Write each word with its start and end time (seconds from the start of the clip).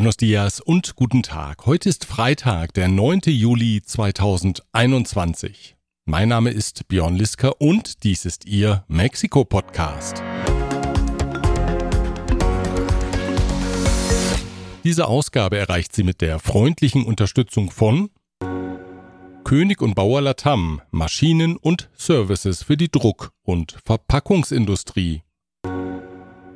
Buenos 0.00 0.16
dias 0.16 0.60
und 0.60 0.96
guten 0.96 1.22
Tag. 1.22 1.66
Heute 1.66 1.90
ist 1.90 2.06
Freitag, 2.06 2.72
der 2.72 2.88
9. 2.88 3.20
Juli 3.26 3.82
2021. 3.84 5.76
Mein 6.06 6.30
Name 6.30 6.48
ist 6.48 6.88
Björn 6.88 7.16
Lisker 7.16 7.60
und 7.60 8.02
dies 8.02 8.24
ist 8.24 8.46
Ihr 8.46 8.82
Mexiko-Podcast. 8.88 10.22
Diese 14.84 15.06
Ausgabe 15.06 15.58
erreicht 15.58 15.94
Sie 15.94 16.02
mit 16.02 16.22
der 16.22 16.38
freundlichen 16.38 17.04
Unterstützung 17.04 17.70
von 17.70 18.08
König 19.44 19.82
und 19.82 19.94
Bauer 19.94 20.22
Latam, 20.22 20.80
Maschinen 20.90 21.58
und 21.58 21.90
Services 21.94 22.62
für 22.62 22.78
die 22.78 22.90
Druck- 22.90 23.32
und 23.42 23.76
Verpackungsindustrie. 23.84 25.24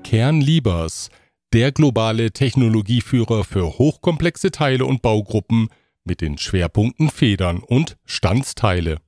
Kern 0.02 0.40
Liebers, 0.40 1.10
der 1.54 1.70
globale 1.70 2.32
Technologieführer 2.32 3.44
für 3.44 3.78
hochkomplexe 3.78 4.50
Teile 4.50 4.86
und 4.86 5.02
Baugruppen 5.02 5.68
mit 6.02 6.20
den 6.20 6.36
Schwerpunkten 6.36 7.10
Federn 7.10 7.58
und 7.58 7.96
Standsteile. 8.04 8.98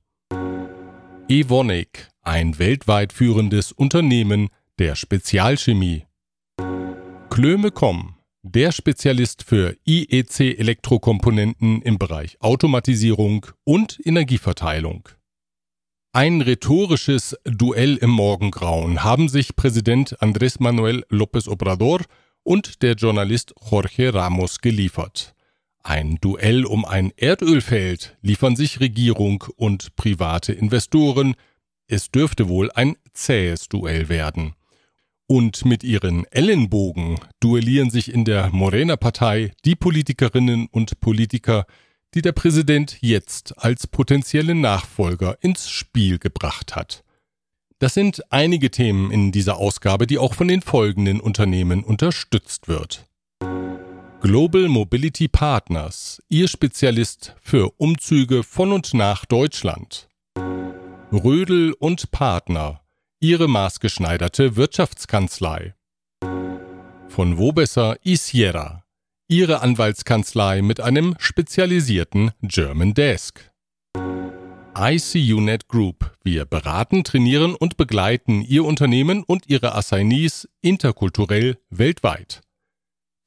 Evonik, 1.27 2.07
ein 2.21 2.57
weltweit 2.57 3.11
führendes 3.11 3.73
Unternehmen 3.73 4.47
der 4.79 4.95
Spezialchemie. 4.95 6.05
Klöme.com, 7.29 8.15
der 8.43 8.71
Spezialist 8.71 9.43
für 9.43 9.75
IEC-Elektrokomponenten 9.85 11.81
im 11.81 11.97
Bereich 11.97 12.39
Automatisierung 12.39 13.45
und 13.65 13.99
Energieverteilung. 14.05 15.09
Ein 16.13 16.39
rhetorisches 16.39 17.35
Duell 17.43 17.97
im 17.97 18.11
Morgengrauen 18.11 19.03
haben 19.03 19.27
sich 19.27 19.57
Präsident 19.57 20.17
Andrés 20.21 20.63
Manuel 20.63 21.03
López 21.11 21.49
Obrador 21.49 21.99
und 22.47 22.81
der 22.81 22.93
Journalist 22.93 23.53
Jorge 23.69 24.13
Ramos 24.13 24.61
geliefert. 24.61 25.35
Ein 25.83 26.15
Duell 26.21 26.65
um 26.65 26.85
ein 26.85 27.11
Erdölfeld 27.17 28.17
liefern 28.21 28.55
sich 28.55 28.79
Regierung 28.79 29.43
und 29.57 29.97
private 29.97 30.53
Investoren. 30.53 31.35
Es 31.87 32.09
dürfte 32.09 32.47
wohl 32.47 32.71
ein 32.71 32.95
zähes 33.11 33.67
Duell 33.67 34.07
werden. 34.07 34.53
Und 35.27 35.65
mit 35.65 35.83
ihren 35.83 36.23
Ellenbogen 36.31 37.19
duellieren 37.41 37.89
sich 37.89 38.13
in 38.13 38.23
der 38.23 38.49
Morena-Partei 38.49 39.51
die 39.65 39.75
Politikerinnen 39.75 40.67
und 40.71 41.01
Politiker, 41.01 41.65
die 42.13 42.21
der 42.21 42.31
Präsident 42.31 42.97
jetzt 43.01 43.57
als 43.57 43.87
potenzielle 43.87 44.55
Nachfolger 44.55 45.37
ins 45.41 45.69
Spiel 45.69 46.17
gebracht 46.17 46.77
hat. 46.77 47.03
Das 47.79 47.93
sind 47.93 48.23
einige 48.31 48.71
Themen 48.71 49.11
in 49.11 49.31
dieser 49.31 49.57
Ausgabe, 49.57 50.07
die 50.07 50.17
auch 50.17 50.33
von 50.33 50.47
den 50.47 50.61
folgenden 50.61 51.19
Unternehmen 51.19 51.83
unterstützt 51.83 52.67
wird. 52.67 53.05
Global 54.19 54.67
Mobility 54.67 55.27
Partners, 55.27 56.19
Ihr 56.27 56.47
Spezialist 56.47 57.35
für 57.39 57.71
Umzüge 57.77 58.41
von 58.41 58.71
und 58.71 58.95
nach 58.95 59.25
Deutschland. 59.25 60.09
Rödel 61.11 61.73
und 61.73 62.09
Partner, 62.09 62.81
Ihre 63.19 63.47
maßgeschneiderte 63.47 64.55
Wirtschaftskanzlei. 64.55 65.75
Von 67.09 67.37
Wobesser 67.37 67.97
Isiera, 68.03 68.83
Ihre 69.27 69.61
Anwaltskanzlei 69.61 70.63
mit 70.63 70.79
einem 70.79 71.13
spezialisierten 71.19 72.31
German 72.41 72.95
Desk. 72.95 73.51
ICUNet 74.79 75.69
Group. 75.69 76.11
Wir 76.23 76.45
beraten, 76.45 77.03
trainieren 77.03 77.55
und 77.55 77.77
begleiten 77.77 78.43
Ihr 78.43 78.63
Unternehmen 78.63 79.23
und 79.23 79.49
Ihre 79.49 79.73
Assignees 79.73 80.47
interkulturell 80.61 81.57
weltweit. 81.71 82.41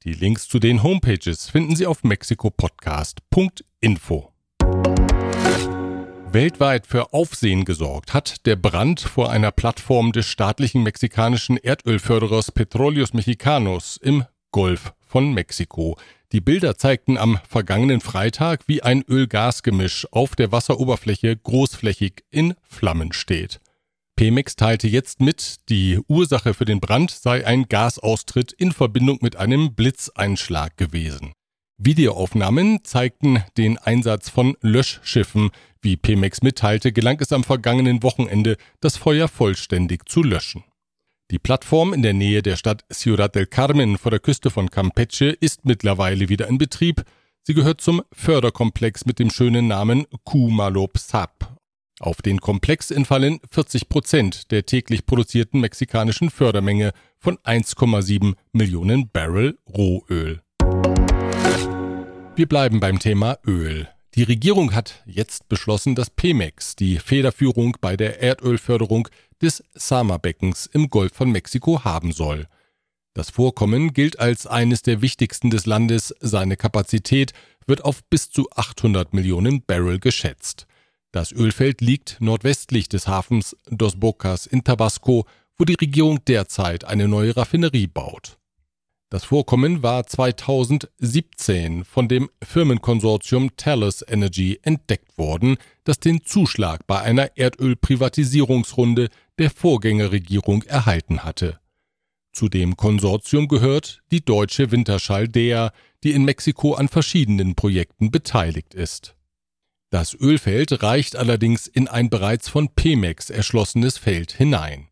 Die 0.05 0.13
Links 0.13 0.47
zu 0.47 0.59
den 0.59 0.81
Homepages 0.81 1.49
finden 1.49 1.75
Sie 1.75 1.87
auf 1.87 2.05
mexikopodcast.info. 2.05 4.31
Weltweit 6.31 6.87
für 6.87 7.11
Aufsehen 7.11 7.65
gesorgt 7.65 8.13
hat 8.13 8.45
der 8.45 8.55
Brand 8.55 9.01
vor 9.01 9.29
einer 9.29 9.51
Plattform 9.51 10.13
des 10.13 10.27
staatlichen 10.27 10.83
mexikanischen 10.83 11.57
Erdölförderers 11.57 12.53
Petróleos 12.53 13.13
Mexicanos 13.13 13.99
im 14.01 14.23
Golf 14.51 14.93
von 15.05 15.33
Mexiko. 15.33 15.97
Die 16.31 16.39
Bilder 16.41 16.77
zeigten 16.77 17.17
am 17.17 17.39
vergangenen 17.49 17.99
Freitag, 17.99 18.61
wie 18.67 18.81
ein 18.81 19.03
Öl-Gas-Gemisch 19.03 20.07
auf 20.11 20.35
der 20.37 20.53
Wasseroberfläche 20.53 21.35
großflächig 21.35 22.23
in 22.29 22.53
Flammen 22.63 23.11
steht. 23.11 23.59
Pemex 24.15 24.55
teilte 24.55 24.87
jetzt 24.87 25.19
mit, 25.19 25.55
die 25.67 25.99
Ursache 26.07 26.53
für 26.53 26.63
den 26.63 26.79
Brand 26.79 27.11
sei 27.11 27.45
ein 27.45 27.67
Gasaustritt 27.67 28.53
in 28.53 28.71
Verbindung 28.71 29.19
mit 29.21 29.35
einem 29.35 29.73
Blitzeinschlag 29.73 30.77
gewesen. 30.77 31.33
Videoaufnahmen 31.77 32.83
zeigten 32.83 33.43
den 33.57 33.77
Einsatz 33.77 34.29
von 34.29 34.55
Löschschiffen. 34.61 35.49
Wie 35.81 35.97
Pemex 35.97 36.43
mitteilte, 36.43 36.93
gelang 36.93 37.19
es 37.19 37.33
am 37.33 37.43
vergangenen 37.43 38.03
Wochenende, 38.03 38.55
das 38.79 38.95
Feuer 38.95 39.27
vollständig 39.27 40.07
zu 40.07 40.21
löschen. 40.23 40.63
Die 41.31 41.39
Plattform 41.39 41.93
in 41.93 42.01
der 42.01 42.11
Nähe 42.11 42.41
der 42.41 42.57
Stadt 42.57 42.83
Ciudad 42.91 43.33
del 43.33 43.45
Carmen 43.45 43.97
vor 43.97 44.11
der 44.11 44.19
Küste 44.19 44.49
von 44.49 44.69
Campeche 44.69 45.27
ist 45.27 45.63
mittlerweile 45.63 46.27
wieder 46.27 46.49
in 46.49 46.57
Betrieb. 46.57 47.03
Sie 47.43 47.53
gehört 47.53 47.79
zum 47.79 48.01
Förderkomplex 48.11 49.05
mit 49.05 49.17
dem 49.17 49.29
schönen 49.29 49.69
Namen 49.69 50.05
Kumalop-Sap. 50.25 51.55
Auf 52.01 52.21
den 52.21 52.41
Komplex 52.41 52.91
entfallen 52.91 53.39
40 53.49 53.87
Prozent 53.87 54.51
der 54.51 54.65
täglich 54.65 55.05
produzierten 55.05 55.61
mexikanischen 55.61 56.29
Fördermenge 56.29 56.91
von 57.17 57.37
1,7 57.37 58.33
Millionen 58.51 59.09
Barrel 59.09 59.57
Rohöl. 59.69 60.41
Wir 62.35 62.47
bleiben 62.49 62.81
beim 62.81 62.99
Thema 62.99 63.37
Öl. 63.47 63.87
Die 64.15 64.23
Regierung 64.23 64.75
hat 64.75 65.01
jetzt 65.05 65.47
beschlossen, 65.47 65.95
dass 65.95 66.09
Pemex 66.09 66.75
die 66.75 66.99
Federführung 66.99 67.77
bei 67.79 67.95
der 67.95 68.21
Erdölförderung 68.21 69.07
des 69.41 69.63
Sama-Beckens 69.73 70.67
im 70.67 70.89
Golf 70.89 71.13
von 71.13 71.31
Mexiko 71.31 71.83
haben 71.83 72.11
soll. 72.11 72.47
Das 73.13 73.29
Vorkommen 73.29 73.93
gilt 73.93 74.19
als 74.19 74.47
eines 74.47 74.83
der 74.83 75.01
wichtigsten 75.01 75.49
des 75.49 75.65
Landes, 75.65 76.15
seine 76.21 76.55
Kapazität 76.55 77.33
wird 77.67 77.83
auf 77.83 78.03
bis 78.05 78.29
zu 78.29 78.49
800 78.51 79.13
Millionen 79.13 79.63
Barrel 79.63 79.99
geschätzt. 79.99 80.65
Das 81.11 81.33
Ölfeld 81.33 81.81
liegt 81.81 82.17
nordwestlich 82.21 82.87
des 82.87 83.07
Hafens 83.07 83.57
Dos 83.69 83.99
Bocas 83.99 84.45
in 84.45 84.63
Tabasco, 84.63 85.25
wo 85.57 85.65
die 85.65 85.75
Regierung 85.75 86.23
derzeit 86.25 86.85
eine 86.85 87.07
neue 87.09 87.35
Raffinerie 87.35 87.87
baut. 87.87 88.37
Das 89.09 89.25
Vorkommen 89.25 89.83
war 89.83 90.07
2017 90.07 91.83
von 91.83 92.07
dem 92.07 92.29
Firmenkonsortium 92.41 93.57
Talos 93.57 94.05
Energy 94.07 94.57
entdeckt 94.61 95.17
worden, 95.17 95.57
das 95.83 95.99
den 95.99 96.23
Zuschlag 96.23 96.87
bei 96.87 97.01
einer 97.01 97.35
Erdölprivatisierungsrunde 97.35 99.09
der 99.41 99.49
Vorgängerregierung 99.49 100.63
erhalten 100.63 101.23
hatte. 101.23 101.59
Zu 102.31 102.47
dem 102.47 102.77
Konsortium 102.77 103.47
gehört 103.47 104.01
die 104.11 104.23
deutsche 104.23 104.71
Winterschall 104.71 105.27
DEA, 105.27 105.73
die 106.03 106.11
in 106.11 106.23
Mexiko 106.23 106.75
an 106.75 106.87
verschiedenen 106.87 107.55
Projekten 107.55 108.11
beteiligt 108.11 108.73
ist. 108.73 109.15
Das 109.89 110.13
Ölfeld 110.13 110.83
reicht 110.83 111.15
allerdings 111.15 111.67
in 111.67 111.87
ein 111.87 112.09
bereits 112.09 112.47
von 112.47 112.69
Pemex 112.69 113.29
erschlossenes 113.29 113.97
Feld 113.97 114.31
hinein. 114.31 114.87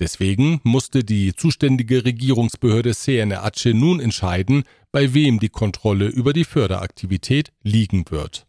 Deswegen 0.00 0.60
musste 0.64 1.04
die 1.04 1.34
zuständige 1.34 2.04
Regierungsbehörde 2.04 2.94
CNRACE 2.94 3.72
nun 3.72 4.00
entscheiden, 4.00 4.64
bei 4.90 5.14
wem 5.14 5.38
die 5.38 5.48
Kontrolle 5.48 6.08
über 6.08 6.32
die 6.32 6.44
Förderaktivität 6.44 7.52
liegen 7.62 8.04
wird. 8.10 8.46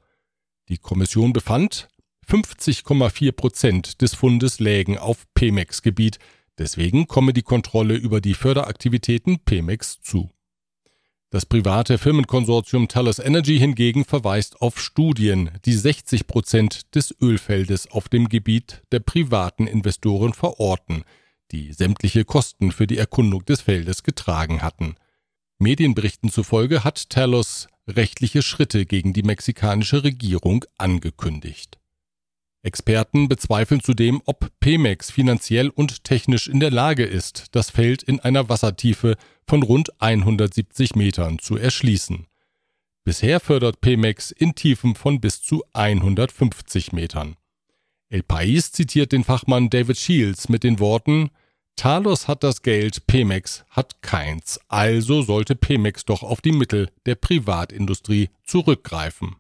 Die 0.68 0.80
Kommission 0.80 1.32
befand, 1.32 1.90
50,4 2.28 3.32
Prozent 3.32 4.02
des 4.02 4.16
Fundes 4.16 4.60
lägen 4.60 4.98
auf 4.98 5.26
Pemex-Gebiet, 5.34 6.20
deswegen 6.58 7.08
komme 7.08 7.34
die 7.34 7.42
Kontrolle 7.42 7.96
über 7.96 8.22
die 8.22 8.34
Förderaktivitäten 8.34 9.40
Pemex 9.40 10.02
zu. 10.02 10.32
Das 11.30 11.46
private 11.46 11.98
Firmenkonsortium 11.98 12.88
Thales 12.88 13.20
Energy 13.20 13.58
hingegen 13.58 14.06
verweist 14.06 14.62
auf 14.62 14.80
Studien, 14.80 15.50
die 15.66 15.74
60 15.74 16.28
Prozent 16.28 16.96
des 16.96 17.16
Ölfeldes 17.22 17.90
auf 17.92 18.08
dem 18.08 18.30
Gebiet 18.30 18.84
der 18.92 19.00
privaten 19.00 19.68
Investoren 19.68 20.34
verorten– 20.34 21.04
die 21.54 21.72
sämtliche 21.72 22.26
Kosten 22.26 22.72
für 22.72 22.88
die 22.88 22.98
Erkundung 22.98 23.46
des 23.46 23.62
Feldes 23.62 24.04
getragen 24.04 24.62
hatten. 24.62 24.96
Medienberichten 25.60 26.30
zufolge 26.30 26.84
hat 26.84 27.10
Talos 27.10 27.68
rechtliche 27.88 28.42
Schritte 28.42 28.86
gegen 28.86 29.14
die 29.14 29.24
mexikanische 29.24 30.04
Regierung 30.04 30.66
angekündigt. 30.78 31.80
Experten 32.64 33.28
bezweifeln 33.28 33.82
zudem, 33.84 34.22
ob 34.26 34.50
Pemex 34.60 35.12
finanziell 35.12 35.70
und 35.70 36.04
technisch 36.04 36.48
in 36.48 36.60
der 36.60 36.72
Lage 36.72 37.04
ist, 37.04 37.48
das 37.52 37.70
Feld 37.70 38.02
in 38.02 38.20
einer 38.20 38.50
Wassertiefe 38.50 39.16
von 39.46 39.62
rund 39.64 40.02
170 40.02 40.96
Metern 40.96 41.40
zu 41.40 41.58
erschließen. 41.58 42.26
Bisher 43.04 43.40
fördert 43.40 43.82
Pemex 43.82 44.32
in 44.32 44.56
Tiefen 44.56 44.96
von 44.96 45.20
bis 45.20 45.42
zu 45.42 45.64
150 45.74 46.94
Metern. 46.94 47.36
El 48.10 48.22
País 48.22 48.72
zitiert 48.72 49.12
den 49.12 49.24
Fachmann 49.24 49.70
David 49.70 49.98
Shields 49.98 50.48
mit 50.48 50.64
den 50.64 50.80
Worten 50.80 51.30
Talos 51.76 52.28
hat 52.28 52.44
das 52.44 52.62
Geld, 52.62 53.08
Pemex 53.08 53.66
hat 53.70 54.02
keins. 54.02 54.60
Also 54.68 55.22
sollte 55.22 55.56
Pemex 55.56 56.06
doch 56.06 56.24
auf 56.24 56.40
die 56.40 56.52
Mittel 56.52 56.90
der 57.06 57.16
Privatindustrie 57.16 58.30
zurückgreifen. 58.44 59.36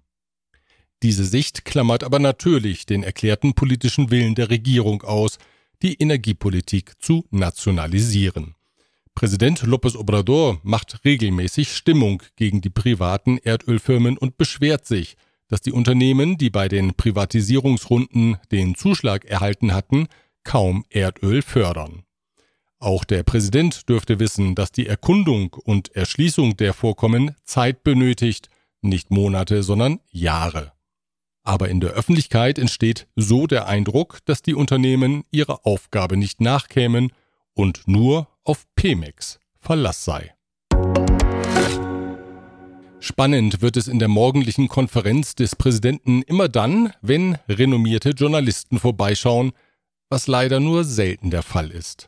Diese 1.03 1.25
Sicht 1.25 1.65
klammert 1.65 2.03
aber 2.03 2.17
natürlich 2.17 2.85
den 2.85 3.03
erklärten 3.03 3.53
politischen 3.53 4.09
Willen 4.09 4.35
der 4.35 4.49
Regierung 4.49 5.03
aus, 5.03 5.37
die 5.81 5.95
Energiepolitik 5.95 6.93
zu 6.99 7.25
nationalisieren. 7.29 8.55
Präsident 9.13 9.63
López 9.63 9.97
Obrador 9.97 10.59
macht 10.63 11.01
regelmäßig 11.03 11.75
Stimmung 11.75 12.23
gegen 12.37 12.61
die 12.61 12.69
privaten 12.69 13.37
Erdölfirmen 13.37 14.17
und 14.17 14.37
beschwert 14.37 14.87
sich, 14.87 15.17
dass 15.49 15.61
die 15.61 15.73
Unternehmen, 15.73 16.37
die 16.37 16.49
bei 16.49 16.69
den 16.69 16.95
Privatisierungsrunden 16.95 18.37
den 18.51 18.73
Zuschlag 18.73 19.25
erhalten 19.25 19.73
hatten, 19.73 20.07
kaum 20.45 20.85
Erdöl 20.89 21.41
fördern. 21.41 22.03
Auch 22.79 23.03
der 23.03 23.23
Präsident 23.23 23.87
dürfte 23.89 24.19
wissen, 24.19 24.55
dass 24.55 24.71
die 24.71 24.87
Erkundung 24.87 25.53
und 25.53 25.93
Erschließung 25.95 26.55
der 26.57 26.73
Vorkommen 26.73 27.35
Zeit 27.43 27.83
benötigt, 27.83 28.49
nicht 28.81 29.11
Monate, 29.11 29.63
sondern 29.63 29.99
Jahre. 30.09 30.72
Aber 31.43 31.69
in 31.69 31.81
der 31.81 31.91
Öffentlichkeit 31.91 32.57
entsteht 32.57 33.07
so 33.15 33.47
der 33.47 33.67
Eindruck, 33.67 34.19
dass 34.25 34.41
die 34.41 34.55
Unternehmen 34.55 35.23
ihrer 35.29 35.65
Aufgabe 35.65 36.15
nicht 36.15 36.39
nachkämen 36.39 37.11
und 37.53 37.87
nur 37.87 38.29
auf 38.43 38.65
Pemex 38.75 39.39
Verlass 39.59 40.05
sei. 40.05 40.33
Spannend 42.99 43.61
wird 43.61 43.75
es 43.75 43.89
in 43.89 43.99
der 43.99 44.07
morgendlichen 44.07 44.69
Konferenz 44.69 45.35
des 45.35 45.57
Präsidenten 45.57 46.21
immer 46.21 46.47
dann, 46.47 46.93
wenn 47.01 47.37
renommierte 47.49 48.11
Journalisten 48.11 48.79
vorbeischauen, 48.79 49.51
was 50.09 50.27
leider 50.27 50.61
nur 50.61 50.85
selten 50.85 51.29
der 51.29 51.43
Fall 51.43 51.69
ist. 51.69 52.07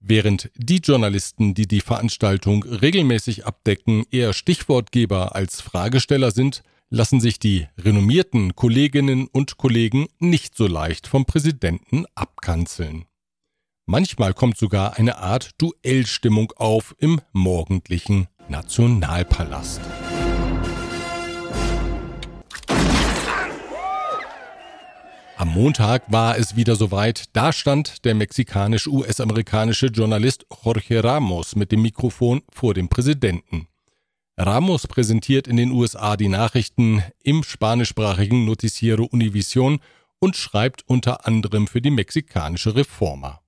Während 0.00 0.50
die 0.56 0.78
Journalisten, 0.78 1.54
die 1.54 1.68
die 1.68 1.80
Veranstaltung 1.80 2.64
regelmäßig 2.64 3.46
abdecken, 3.46 4.04
eher 4.10 4.32
Stichwortgeber 4.32 5.36
als 5.36 5.60
Fragesteller 5.60 6.32
sind, 6.32 6.64
lassen 6.92 7.20
sich 7.20 7.38
die 7.38 7.66
renommierten 7.78 8.54
Kolleginnen 8.54 9.26
und 9.26 9.56
Kollegen 9.56 10.08
nicht 10.18 10.54
so 10.54 10.66
leicht 10.66 11.06
vom 11.06 11.24
Präsidenten 11.24 12.04
abkanzeln. 12.14 13.06
Manchmal 13.86 14.34
kommt 14.34 14.58
sogar 14.58 14.98
eine 14.98 15.16
Art 15.16 15.52
Duellstimmung 15.56 16.52
auf 16.54 16.94
im 16.98 17.22
morgendlichen 17.32 18.28
Nationalpalast. 18.48 19.80
Am 25.38 25.48
Montag 25.48 26.12
war 26.12 26.36
es 26.36 26.56
wieder 26.56 26.76
soweit. 26.76 27.24
Da 27.32 27.54
stand 27.54 28.04
der 28.04 28.14
mexikanisch-US-amerikanische 28.14 29.86
Journalist 29.86 30.44
Jorge 30.62 31.02
Ramos 31.02 31.56
mit 31.56 31.72
dem 31.72 31.80
Mikrofon 31.80 32.42
vor 32.52 32.74
dem 32.74 32.90
Präsidenten. 32.90 33.66
Ramos 34.38 34.86
präsentiert 34.86 35.46
in 35.46 35.56
den 35.56 35.70
USA 35.70 36.16
die 36.16 36.28
Nachrichten 36.28 37.02
im 37.22 37.42
spanischsprachigen 37.42 38.44
Noticiero 38.46 39.04
Univision 39.04 39.80
und 40.18 40.36
schreibt 40.36 40.88
unter 40.88 41.26
anderem 41.26 41.66
für 41.66 41.82
die 41.82 41.90
mexikanische 41.90 42.74
Reforma. 42.74 43.40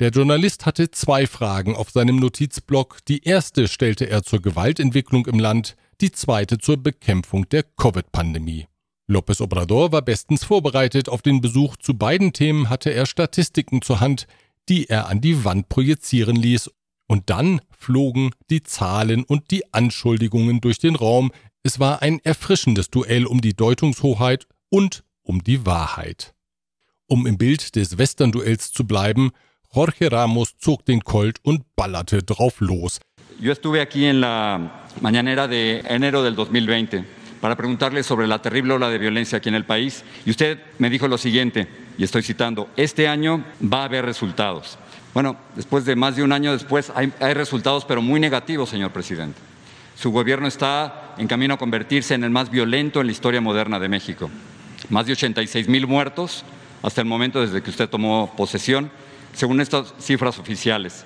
Der 0.00 0.10
Journalist 0.10 0.66
hatte 0.66 0.90
zwei 0.90 1.26
Fragen 1.26 1.76
auf 1.76 1.90
seinem 1.90 2.16
Notizblock. 2.16 2.98
Die 3.06 3.22
erste 3.22 3.68
stellte 3.68 4.10
er 4.10 4.24
zur 4.24 4.42
Gewaltentwicklung 4.42 5.26
im 5.26 5.38
Land, 5.38 5.76
die 6.00 6.10
zweite 6.10 6.58
zur 6.58 6.76
Bekämpfung 6.76 7.48
der 7.48 7.62
Covid-Pandemie. 7.62 8.66
López 9.08 9.40
Obrador 9.40 9.92
war 9.92 10.02
bestens 10.02 10.44
vorbereitet. 10.44 11.08
Auf 11.08 11.22
den 11.22 11.40
Besuch 11.40 11.76
zu 11.76 11.94
beiden 11.94 12.32
Themen 12.32 12.68
hatte 12.68 12.90
er 12.90 13.06
Statistiken 13.06 13.82
zur 13.82 14.00
Hand, 14.00 14.26
die 14.68 14.88
er 14.88 15.08
an 15.08 15.20
die 15.20 15.44
Wand 15.44 15.68
projizieren 15.68 16.36
ließ. 16.36 16.70
Und 17.06 17.30
dann 17.30 17.60
flogen 17.76 18.30
die 18.50 18.62
Zahlen 18.62 19.24
und 19.24 19.50
die 19.50 19.72
Anschuldigungen 19.72 20.60
durch 20.60 20.78
den 20.78 20.96
Raum. 20.96 21.32
Es 21.62 21.78
war 21.78 22.02
ein 22.02 22.20
erfrischendes 22.24 22.90
Duell 22.90 23.26
um 23.26 23.40
die 23.40 23.54
Deutungshoheit 23.54 24.46
und 24.70 25.04
um 25.22 25.42
die 25.42 25.66
Wahrheit. 25.66 26.34
Um 27.06 27.26
im 27.26 27.36
Bild 27.36 27.76
des 27.76 27.98
Western-Duells 27.98 28.72
zu 28.72 28.86
bleiben, 28.86 29.32
Jorge 29.74 30.10
Ramos 30.10 30.56
zog 30.58 30.84
den 30.86 31.02
Colt 31.02 31.38
und 31.42 31.64
ballerte 31.76 32.22
drauf 32.22 32.60
los. 32.60 33.00
Yo 33.40 33.52
estuve 33.52 33.80
aquí 33.80 34.06
en 34.06 34.20
la 34.20 34.84
mañanera 35.00 35.48
de 35.48 35.80
enero 35.80 36.22
del 36.22 36.36
2020. 36.36 37.04
para 37.44 37.56
preguntarle 37.56 38.02
sobre 38.02 38.26
la 38.26 38.40
terrible 38.40 38.72
ola 38.72 38.88
de 38.88 38.96
violencia 38.96 39.36
aquí 39.36 39.50
en 39.50 39.54
el 39.54 39.66
país. 39.66 40.02
Y 40.24 40.30
usted 40.30 40.58
me 40.78 40.88
dijo 40.88 41.08
lo 41.08 41.18
siguiente, 41.18 41.68
y 41.98 42.02
estoy 42.02 42.22
citando, 42.22 42.70
este 42.74 43.06
año 43.06 43.44
va 43.62 43.82
a 43.82 43.84
haber 43.84 44.06
resultados. 44.06 44.78
Bueno, 45.14 45.36
después 45.54 45.84
de 45.84 45.94
más 45.94 46.16
de 46.16 46.24
un 46.24 46.32
año 46.32 46.52
después 46.52 46.92
hay, 46.94 47.12
hay 47.20 47.34
resultados, 47.34 47.84
pero 47.84 48.02
muy 48.02 48.18
negativos, 48.20 48.68
señor 48.68 48.90
presidente. 48.90 49.38
Su 49.96 50.10
gobierno 50.10 50.48
está 50.48 51.14
en 51.18 51.28
camino 51.28 51.54
a 51.54 51.58
convertirse 51.58 52.14
en 52.14 52.24
el 52.24 52.30
más 52.30 52.50
violento 52.50 53.00
en 53.00 53.06
la 53.06 53.12
historia 53.12 53.40
moderna 53.40 53.78
de 53.78 53.88
México. 53.88 54.28
Más 54.90 55.06
de 55.06 55.12
86 55.12 55.68
mil 55.68 55.86
muertos 55.86 56.44
hasta 56.82 57.00
el 57.00 57.06
momento 57.06 57.40
desde 57.40 57.62
que 57.62 57.70
usted 57.70 57.88
tomó 57.88 58.34
posesión, 58.36 58.90
según 59.32 59.60
estas 59.60 59.94
cifras 59.98 60.38
oficiales. 60.38 61.04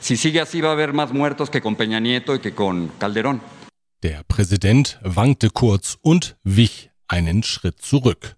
Si 0.00 0.16
sigue 0.16 0.40
así 0.40 0.60
va 0.60 0.68
a 0.68 0.72
haber 0.72 0.92
más 0.92 1.12
muertos 1.12 1.48
que 1.48 1.60
con 1.60 1.74
Peña 1.74 2.00
Nieto 2.00 2.34
y 2.34 2.38
que 2.38 2.54
con 2.54 2.88
Calderón. 2.98 3.40
Der 4.02 4.24
Präsident 4.24 4.98
wankte 5.16 5.50
kurz 5.50 5.96
und 6.02 6.36
wich 6.44 6.90
einen 7.08 7.42
Schritt 7.42 7.80
zurück. 7.80 8.36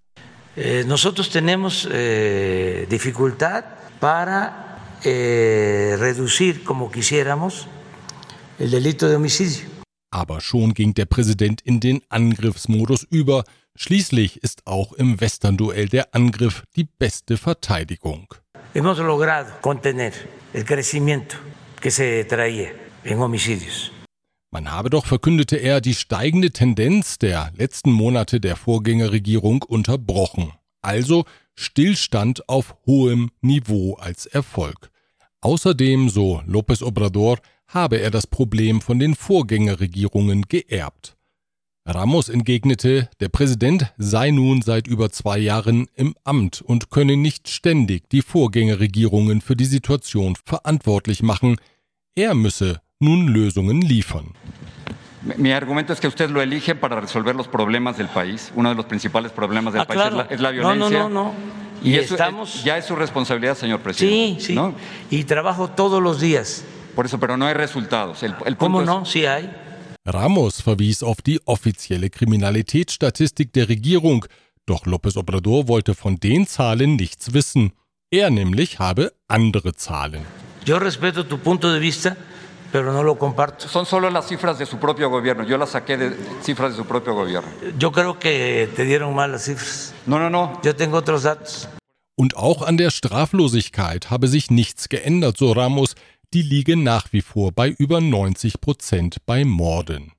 Eh, 0.57 0.85
nosotros 0.87 1.31
tenemos 1.31 1.89
eh, 1.91 2.87
dificultad 2.89 3.65
para 3.99 4.74
eh, 5.05 5.97
reducir 5.99 6.65
como 6.65 6.91
quisiéramos 6.91 7.67
el 8.59 8.71
delito 8.71 9.09
de 9.09 9.17
homicidio. 9.17 9.67
Aber 10.11 10.41
schon 10.41 10.75
ging 10.75 10.95
der 10.95 11.07
Präsident 11.07 11.61
in 11.63 11.81
den 11.81 12.03
Angriffsmodus 12.09 13.03
über. 13.03 13.45
Schließlich 13.77 14.43
ist 14.43 14.67
auch 14.67 14.93
im 14.93 15.21
Western-Duell 15.21 15.89
der 15.89 16.15
Angriff 16.15 16.63
die 16.77 16.85
beste 16.85 17.37
Verteidigung. 17.37 18.33
Hemos 18.73 18.99
logrado 18.99 19.51
contener 19.61 20.13
el 20.53 20.65
crecimiento 20.65 21.37
que 21.81 21.91
se 21.91 22.25
traía 22.25 22.73
en 23.03 23.19
homicidios. 23.19 23.91
Man 24.53 24.71
habe 24.71 24.89
doch, 24.89 25.07
verkündete 25.07 25.57
er, 25.57 25.81
die 25.81 25.95
steigende 25.95 26.53
Tendenz 26.53 27.19
der 27.19 27.51
letzten 27.57 27.91
Monate 27.91 28.39
der 28.39 28.55
Vorgängerregierung 28.55 29.63
unterbrochen. 29.63 30.53
Also 30.81 31.25
Stillstand 31.57 32.49
auf 32.49 32.77
hohem 32.87 33.31
Niveau 33.41 33.95
als 33.95 34.27
Erfolg. 34.27 34.93
Außerdem, 35.45 36.09
so 36.09 36.41
López 36.49 36.83
Obrador, 36.83 37.37
habe 37.69 38.01
er 38.01 38.11
das 38.11 38.27
Problem 38.27 38.81
von 38.81 38.99
den 38.99 39.15
Vorgängerregierungen 39.15 40.43
geerbt. 40.49 41.17
Ramos 41.87 42.31
entgegnete, 42.31 43.11
der 43.21 43.29
Präsident 43.29 43.93
sei 43.99 44.31
nun 44.31 44.63
seit 44.63 44.87
über 44.87 45.11
zwei 45.11 45.37
Jahren 45.37 45.87
im 45.97 46.15
Amt 46.25 46.63
und 46.63 46.89
könne 46.89 47.19
nicht 47.19 47.49
ständig 47.51 48.09
die 48.09 48.23
Vorgängerregierungen 48.23 49.43
für 49.43 49.55
die 49.55 49.67
Situation 49.67 50.35
verantwortlich 50.47 51.23
machen, 51.23 51.57
er 52.15 52.35
müsse 52.35 52.81
nun 52.99 53.29
Lösungen 53.29 53.83
liefern. 53.83 54.31
Mi 55.37 55.53
argumento 55.53 55.93
es 55.93 56.01
que 56.01 56.09
usted 56.09 56.31
lo 56.31 56.41
elige 56.41 56.75
para 56.75 56.99
resolver 57.01 57.35
los 57.35 57.49
problemas 57.49 57.99
del 57.99 58.09
país. 58.09 58.51
Uno 58.57 58.71
de 58.71 58.77
los 58.77 58.87
principales 58.87 59.31
problemas 59.33 59.75
del 59.75 59.83
Ah, 59.83 59.87
país 59.87 60.01
claro. 60.01 60.21
es, 60.31 60.41
la, 60.41 60.51
es 60.53 60.57
la 60.57 60.63
No, 60.63 60.75
no, 60.75 60.89
violencia. 60.89 60.99
no, 61.03 61.09
no. 61.11 61.35
Y, 61.85 61.91
Y 61.91 61.95
eso 61.97 62.15
estamos- 62.15 62.55
es- 62.57 62.65
ya 62.65 62.79
es 62.79 62.87
su 62.87 62.97
responsabilidad, 62.97 63.57
señor 63.57 63.79
Sí, 63.79 63.85
presidente. 63.85 64.41
sí. 64.43 64.55
¿no? 64.55 64.75
Y 65.11 65.25
trabajo 65.25 65.69
todos 65.69 66.03
los 66.03 66.21
días. 66.21 66.65
Por 66.95 67.07
eso, 67.07 67.19
pero 67.21 67.37
no 67.37 67.47
hay 67.47 67.55
resultados. 67.55 68.23
El, 68.23 68.35
el 68.47 68.57
¿Cómo 68.57 68.81
es- 68.81 68.87
no? 68.87 69.05
Sí 69.05 69.27
hay. 69.27 69.51
Ramos 70.07 70.63
verwies 70.65 71.03
auf 71.03 71.19
die 71.23 71.39
offizielle 71.47 72.11
Kriminalitätsstatistik 72.11 73.53
der 73.53 73.69
Regierung, 73.69 74.27
doch 74.67 74.87
López 74.87 75.17
Obrador 75.17 75.67
wollte 75.69 75.95
von 75.95 76.17
den 76.19 76.47
Zahlen 76.47 76.97
nichts 76.97 77.33
wissen. 77.33 77.73
Er 78.11 78.31
nämlich 78.31 78.79
habe 78.79 79.13
andere 79.29 79.75
Zahlen. 79.75 80.23
Yo 80.65 80.79
respeto 80.79 81.25
tu 81.25 81.39
punto 81.39 81.73
de 81.73 81.81
vista, 81.81 82.17
pero 82.75 82.93
no 82.93 83.05
lo 83.05 83.17
comparto. 83.17 83.69
Son 83.69 83.87
solo 83.87 84.11
las 84.11 84.27
cifras 84.27 84.59
de 84.59 84.67
su 84.67 84.79
propio 84.79 85.09
gobierno. 85.09 85.45
Yo 85.45 85.57
las 85.57 85.71
saqué 85.71 85.97
de 85.97 86.17
cifras 86.43 86.73
de 86.73 86.77
su 86.77 86.85
propio 86.85 87.15
gobierno. 87.15 87.49
Yo 87.79 87.93
creo 87.93 88.19
que 88.19 88.69
te 88.75 88.85
dieron 88.85 89.15
mal 89.15 89.31
las 89.31 89.45
cifras. 89.45 89.95
No, 90.07 90.19
no, 90.19 90.29
no. 90.29 90.61
Yo 90.65 90.75
tengo 90.75 90.97
otros 90.97 91.23
datos. 91.23 91.69
Und 92.17 92.35
auch 92.37 92.67
an 92.67 92.77
der 92.77 92.91
Straflosigkeit 92.91 94.11
habe 94.11 94.27
sich 94.27 94.51
nichts 94.51 94.89
geändert, 94.89 95.37
so 95.37 95.53
Ramos, 95.53 95.95
die 96.33 96.43
liege 96.43 96.77
nach 96.77 97.13
wie 97.13 97.21
vor 97.21 97.53
bei 97.53 97.69
über 97.79 98.01
90 98.01 98.61
Prozent 98.61 99.19
bei 99.25 99.45
Morden. 99.45 100.11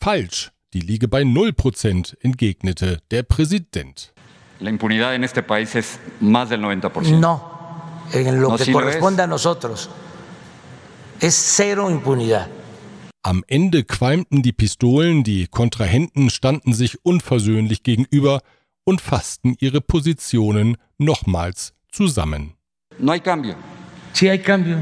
Falsch, 0.00 0.52
die 0.72 0.80
liege 0.82 1.08
bei 1.08 1.24
0 1.24 1.52
Prozent, 1.54 2.16
entgegnete 2.20 3.00
der 3.10 3.24
Präsident. 3.24 4.12
La 4.60 4.70
impunidad 4.70 5.16
en 5.16 5.24
este 5.24 5.42
país 5.42 5.74
es 5.74 5.98
más 6.20 6.50
del 6.50 6.60
90%. 6.60 7.18
No, 7.18 7.42
en 8.12 8.40
lo 8.40 8.50
No, 8.50 8.56
que 8.56 8.66
lo 8.66 8.78
corresponde 8.78 9.22
es. 9.22 9.24
a 9.24 9.26
nosotros. 9.26 9.90
Es 11.22 11.54
cero 11.56 11.86
impunidad. 11.86 12.48
Am 13.22 13.44
Ende 13.46 13.84
qualmten 13.84 14.42
die 14.42 14.52
Pistolen, 14.52 15.22
die 15.22 15.48
Kontrahenten 15.48 16.30
standen 16.30 16.72
sich 16.72 17.04
unversöhnlich 17.04 17.82
gegenüber 17.82 18.40
und 18.84 19.02
fassten 19.02 19.54
ihre 19.60 19.82
Positionen 19.82 20.78
nochmals 20.96 21.74
zusammen. 21.92 22.54
No 22.98 23.12
hay 23.12 23.20
cambio. 23.20 23.54
Sí 24.14 24.30
hay 24.30 24.38
cambio. 24.38 24.78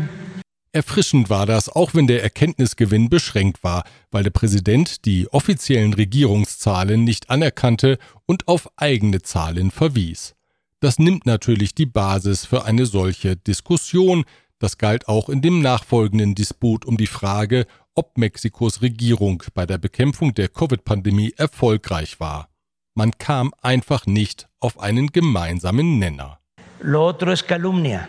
Erfrischend 0.70 1.28
war 1.28 1.44
das, 1.44 1.68
auch 1.68 1.94
wenn 1.94 2.06
der 2.06 2.22
Erkenntnisgewinn 2.22 3.08
beschränkt 3.08 3.64
war, 3.64 3.82
weil 4.12 4.22
der 4.22 4.30
Präsident 4.30 5.06
die 5.06 5.26
offiziellen 5.32 5.92
Regierungszahlen 5.92 7.02
nicht 7.02 7.30
anerkannte 7.30 7.98
und 8.26 8.46
auf 8.46 8.68
eigene 8.76 9.22
Zahlen 9.22 9.72
verwies. 9.72 10.36
Das 10.78 11.00
nimmt 11.00 11.26
natürlich 11.26 11.74
die 11.74 11.86
Basis 11.86 12.46
für 12.46 12.64
eine 12.64 12.86
solche 12.86 13.34
Diskussion, 13.34 14.24
das 14.58 14.78
galt 14.78 15.08
auch 15.08 15.28
in 15.28 15.40
dem 15.40 15.60
nachfolgenden 15.62 16.34
Disput 16.34 16.84
um 16.84 16.96
die 16.96 17.06
Frage, 17.06 17.66
ob 17.94 18.18
Mexikos 18.18 18.82
Regierung 18.82 19.42
bei 19.54 19.66
der 19.66 19.78
Bekämpfung 19.78 20.34
der 20.34 20.48
Covid-Pandemie 20.48 21.34
erfolgreich 21.36 22.20
war. 22.20 22.48
Man 22.94 23.12
kam 23.18 23.52
einfach 23.62 24.06
nicht 24.06 24.48
auf 24.60 24.80
einen 24.80 25.08
gemeinsamen 25.08 25.98
Nenner. 25.98 26.40
Lo 26.80 27.08
otro 27.08 27.32
es 27.32 27.44
calumnia. 27.44 28.08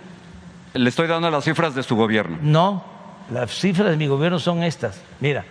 Le 0.74 0.89
estoy 0.89 1.08
dando 1.08 1.29
las 1.29 1.44
cifras 1.44 1.74
de 1.74 1.84
su 1.84 1.96
gobierno. 1.96 2.38
No, 2.41 2.84
las 3.32 3.51
cifras 3.51 3.89
de 3.89 3.98
mi 3.98 4.08
gobierno 4.08 4.39
son 4.39 4.62
estas. 4.62 5.00
Mira. 5.20 5.44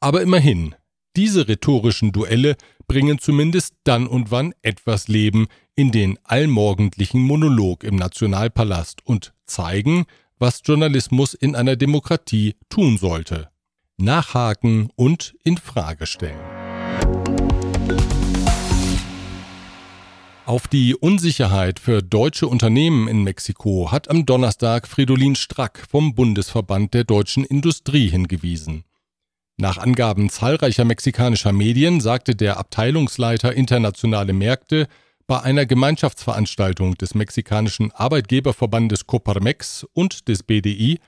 Aber 0.00 0.22
immerhin, 0.22 0.74
diese 1.16 1.48
rhetorischen 1.48 2.12
Duelle 2.12 2.56
bringen 2.86 3.18
zumindest 3.18 3.74
dann 3.84 4.06
und 4.06 4.30
wann 4.30 4.54
etwas 4.62 5.08
Leben 5.08 5.46
in 5.74 5.90
den 5.92 6.18
allmorgendlichen 6.24 7.20
Monolog 7.20 7.84
im 7.84 7.96
Nationalpalast 7.96 9.04
und 9.04 9.32
zeigen, 9.44 10.06
was 10.38 10.62
Journalismus 10.64 11.34
in 11.34 11.54
einer 11.54 11.76
Demokratie 11.76 12.54
tun 12.68 12.98
sollte. 12.98 13.48
Nachhaken 13.96 14.90
und 14.96 15.34
in 15.42 15.56
Frage 15.56 16.06
stellen. 16.06 16.38
Auf 20.46 20.66
die 20.66 20.94
Unsicherheit 20.94 21.78
für 21.78 22.02
deutsche 22.02 22.46
Unternehmen 22.46 23.06
in 23.06 23.22
Mexiko 23.22 23.92
hat 23.92 24.08
am 24.08 24.24
Donnerstag 24.24 24.88
Fridolin 24.88 25.36
Strack 25.36 25.86
vom 25.90 26.14
Bundesverband 26.14 26.94
der 26.94 27.04
deutschen 27.04 27.44
Industrie 27.44 28.08
hingewiesen. 28.08 28.84
Nach 29.58 29.76
Angaben 29.76 30.30
zahlreicher 30.30 30.84
mexikanischer 30.84 31.52
Medien 31.52 32.00
sagte 32.00 32.34
der 32.34 32.56
Abteilungsleiter 32.56 33.52
internationale 33.52 34.32
Märkte 34.32 34.86
bei 35.28 35.42
einer 35.42 35.66
Gemeinschaftsveranstaltung 35.66 36.94
des 36.94 37.14
mexikanischen 37.14 37.92
Arbeitgeberverbandes 37.92 39.06
Coparmex 39.06 39.86
und 39.92 40.26
des 40.26 40.42
BDI, 40.42 41.00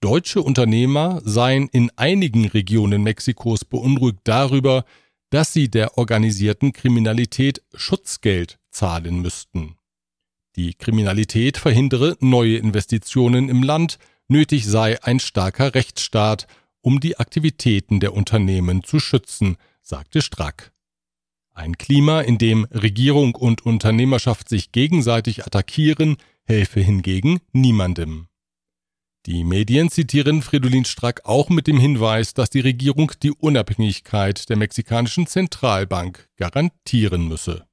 deutsche 0.00 0.42
Unternehmer 0.42 1.22
seien 1.24 1.68
in 1.68 1.90
einigen 1.96 2.48
Regionen 2.48 3.04
Mexikos 3.04 3.64
beunruhigt 3.64 4.18
darüber, 4.24 4.84
dass 5.30 5.52
sie 5.52 5.70
der 5.70 5.96
organisierten 5.96 6.72
Kriminalität 6.72 7.62
Schutzgeld 7.72 8.58
zahlen 8.70 9.22
müssten. 9.22 9.76
Die 10.56 10.74
Kriminalität 10.74 11.56
verhindere 11.56 12.16
neue 12.18 12.56
Investitionen 12.56 13.48
im 13.48 13.62
Land, 13.62 13.98
nötig 14.26 14.66
sei 14.66 15.00
ein 15.04 15.20
starker 15.20 15.76
Rechtsstaat, 15.76 16.48
um 16.80 16.98
die 16.98 17.16
Aktivitäten 17.16 18.00
der 18.00 18.12
Unternehmen 18.12 18.82
zu 18.82 18.98
schützen, 18.98 19.56
sagte 19.82 20.20
Strack. 20.20 20.71
Ein 21.54 21.76
Klima, 21.76 22.22
in 22.22 22.38
dem 22.38 22.64
Regierung 22.70 23.34
und 23.34 23.66
Unternehmerschaft 23.66 24.48
sich 24.48 24.72
gegenseitig 24.72 25.44
attackieren, 25.44 26.16
helfe 26.44 26.80
hingegen 26.80 27.40
niemandem. 27.52 28.28
Die 29.26 29.44
Medien 29.44 29.90
zitieren 29.90 30.40
Fridolin 30.42 30.86
Strack 30.86 31.20
auch 31.24 31.50
mit 31.50 31.66
dem 31.66 31.78
Hinweis, 31.78 32.32
dass 32.34 32.48
die 32.48 32.60
Regierung 32.60 33.12
die 33.22 33.30
Unabhängigkeit 33.30 34.48
der 34.48 34.56
mexikanischen 34.56 35.26
Zentralbank 35.26 36.28
garantieren 36.38 37.28
müsse. 37.28 37.66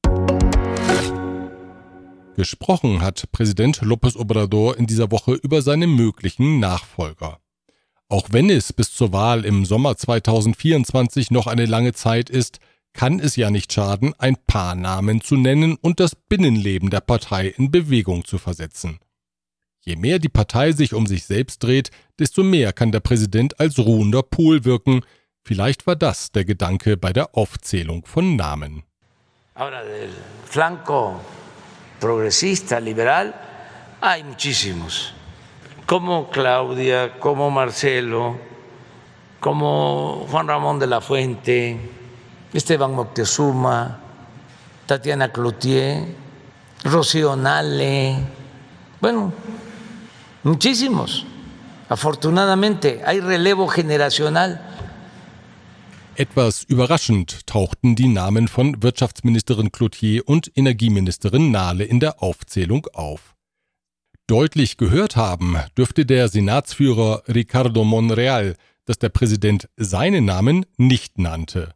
Gesprochen 2.35 3.01
hat 3.01 3.31
Präsident 3.31 3.81
López 3.81 4.15
Obrador 4.17 4.77
in 4.77 4.87
dieser 4.87 5.09
Woche 5.09 5.33
über 5.33 5.61
seine 5.61 5.87
möglichen 5.87 6.59
Nachfolger. 6.59 7.39
Auch 8.09 8.27
wenn 8.31 8.49
es 8.49 8.73
bis 8.73 8.93
zur 8.93 9.13
Wahl 9.13 9.45
im 9.45 9.65
Sommer 9.65 9.95
2024 9.95 11.31
noch 11.31 11.47
eine 11.47 11.65
lange 11.65 11.93
Zeit 11.93 12.29
ist, 12.29 12.59
kann 12.99 13.21
es 13.21 13.37
ja 13.37 13.49
nicht 13.49 13.71
schaden, 13.71 14.13
ein 14.17 14.35
paar 14.35 14.75
Namen 14.75 15.21
zu 15.21 15.37
nennen 15.37 15.77
und 15.79 16.01
das 16.01 16.17
Binnenleben 16.17 16.89
der 16.89 16.99
Partei 16.99 17.47
in 17.47 17.71
Bewegung 17.71 18.25
zu 18.25 18.37
versetzen. 18.37 18.99
Je 19.79 19.95
mehr 19.95 20.19
die 20.19 20.27
Partei 20.27 20.73
sich 20.73 20.93
um 20.93 21.07
sich 21.07 21.23
selbst 21.23 21.63
dreht, 21.63 21.91
desto 22.19 22.43
mehr 22.43 22.73
kann 22.73 22.91
der 22.91 22.99
Präsident 22.99 23.57
als 23.57 23.79
ruhender 23.79 24.21
Pol 24.21 24.65
wirken. 24.65 25.05
Vielleicht 25.45 25.87
war 25.87 25.95
das 25.95 26.33
der 26.33 26.43
Gedanke 26.43 26.97
bei 26.97 27.13
der 27.13 27.37
Aufzählung 27.37 28.05
von 28.05 28.35
Namen. 28.35 28.83
Ahora, 29.55 29.81
del 29.81 30.09
flanco 30.43 31.21
progresista, 32.01 32.79
liberal, 32.79 33.33
hay 34.01 34.25
muchísimos. 34.25 35.13
Como 35.87 36.29
Claudia, 36.29 37.17
como 37.17 37.49
Marcelo, 37.49 38.37
como 39.39 40.27
Juan 40.29 40.49
Ramón 40.49 40.79
de 40.79 40.87
la 40.87 40.99
Fuente, 40.99 41.98
Esteban 42.53 42.93
Moctezuma, 42.93 43.99
Tatiana 44.87 45.27
Cloutier, 45.29 46.03
Rocío 46.83 47.35
Nale, 47.35 48.17
bueno, 49.01 49.31
muchísimos. 50.43 51.25
Afortunadamente 51.89 53.01
hay 53.05 53.19
relevo 53.19 53.67
generacional. 53.67 54.59
Etwas 56.15 56.63
überraschend 56.63 57.47
tauchten 57.47 57.95
die 57.95 58.09
Namen 58.09 58.49
von 58.49 58.83
Wirtschaftsministerin 58.83 59.71
Cloutier 59.71 60.27
und 60.27 60.51
Energieministerin 60.53 61.49
Nahle 61.49 61.85
in 61.85 62.01
der 62.01 62.21
Aufzählung 62.21 62.87
auf. 62.93 63.35
Deutlich 64.27 64.75
gehört 64.77 65.15
haben 65.15 65.57
dürfte 65.77 66.05
der 66.05 66.27
Senatsführer 66.27 67.23
Ricardo 67.27 67.83
Monreal, 67.83 68.55
dass 68.85 68.99
der 68.99 69.09
Präsident 69.09 69.69
seinen 69.77 70.25
Namen 70.25 70.65
nicht 70.77 71.17
nannte. 71.17 71.73